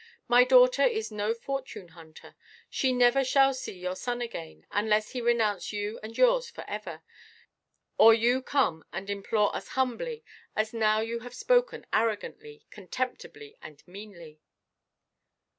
My 0.27 0.43
daughter 0.43 0.81
is 0.81 1.11
no 1.11 1.31
fortune–hunter. 1.35 2.35
She 2.71 2.91
never 2.91 3.23
shall 3.23 3.53
see 3.53 3.77
your 3.77 3.95
son 3.95 4.19
again, 4.19 4.65
unless 4.71 5.11
he 5.11 5.21
renounce 5.21 5.71
you 5.71 5.99
and 6.01 6.17
yours 6.17 6.49
for 6.49 6.67
ever, 6.67 7.03
or 7.99 8.11
you 8.11 8.41
come 8.41 8.83
and 8.91 9.11
implore 9.11 9.55
us 9.55 9.67
humbly 9.77 10.23
as 10.55 10.73
now 10.73 11.01
you 11.01 11.19
have 11.19 11.35
spoken 11.35 11.85
arrogantly, 11.93 12.65
contemptibly, 12.71 13.55
and 13.61 13.83
meanly." 13.87 14.41